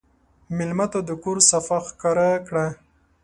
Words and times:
مېلمه 0.57 0.85
ته 0.91 0.99
د 1.07 1.11
کور 1.23 1.37
صفا 1.49 1.77
ښکاره 1.87 2.29
کړه. 2.47 2.65